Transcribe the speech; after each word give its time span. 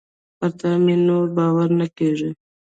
پر 0.37 0.49
تا 0.59 0.69
مي 0.83 0.95
نور 1.07 1.25
باور 1.37 1.69
نه 1.79 1.87
کېږي. 1.97 2.29